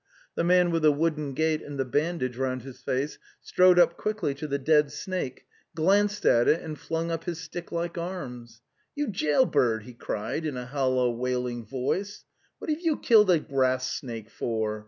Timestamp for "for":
14.31-14.79